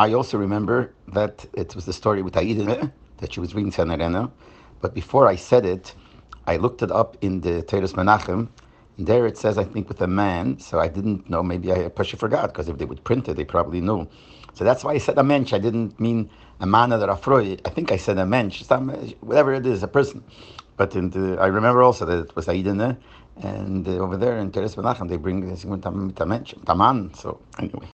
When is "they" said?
12.78-12.86, 13.36-13.44, 25.10-25.18